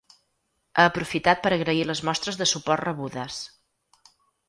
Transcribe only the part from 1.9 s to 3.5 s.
les mostres de suport rebudes.